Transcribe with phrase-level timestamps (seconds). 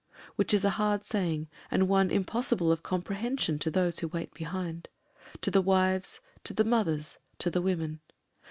[0.35, 4.33] Which is a hard saying, and one impossible of com prehension to those who wait
[4.33, 4.87] behind—
[5.41, 7.99] to the wives, to the mothers, to the women.